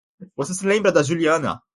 Você 0.35 0.55
se 0.55 0.65
lembra 0.65 0.91
da 0.91 1.03
Juliana? 1.03 1.61